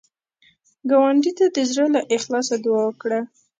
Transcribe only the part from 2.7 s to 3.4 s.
وکړه